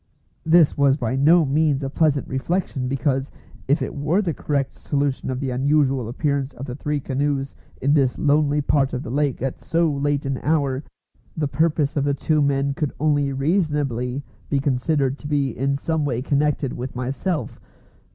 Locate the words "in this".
7.79-8.17